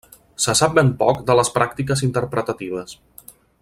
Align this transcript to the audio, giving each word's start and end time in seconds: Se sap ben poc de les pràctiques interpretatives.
Se 0.45 0.55
sap 0.59 0.73
ben 0.77 0.89
poc 1.03 1.21
de 1.29 1.37
les 1.41 1.53
pràctiques 1.59 2.03
interpretatives. 2.09 3.01